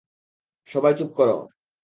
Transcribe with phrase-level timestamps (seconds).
[0.69, 1.37] সবাই চুপ করো!